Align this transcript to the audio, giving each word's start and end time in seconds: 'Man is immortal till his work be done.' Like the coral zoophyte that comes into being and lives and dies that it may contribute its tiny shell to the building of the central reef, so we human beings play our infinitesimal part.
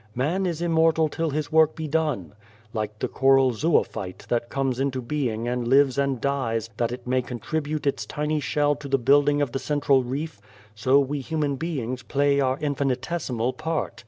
'Man 0.25 0.47
is 0.47 0.63
immortal 0.63 1.09
till 1.09 1.29
his 1.29 1.51
work 1.51 1.75
be 1.75 1.87
done.' 1.87 2.33
Like 2.73 2.97
the 2.97 3.07
coral 3.07 3.51
zoophyte 3.51 4.25
that 4.29 4.49
comes 4.49 4.79
into 4.79 4.99
being 4.99 5.47
and 5.47 5.67
lives 5.67 5.99
and 5.99 6.19
dies 6.19 6.71
that 6.77 6.91
it 6.91 7.05
may 7.05 7.21
contribute 7.21 7.85
its 7.85 8.07
tiny 8.07 8.39
shell 8.39 8.75
to 8.77 8.87
the 8.87 8.97
building 8.97 9.43
of 9.43 9.51
the 9.51 9.59
central 9.59 10.03
reef, 10.03 10.41
so 10.73 10.99
we 10.99 11.19
human 11.19 11.55
beings 11.55 12.01
play 12.01 12.39
our 12.39 12.57
infinitesimal 12.61 13.53
part. 13.53 13.99